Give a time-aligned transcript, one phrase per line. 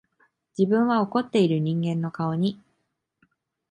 [0.57, 2.59] 自分は怒っている人間の顔に、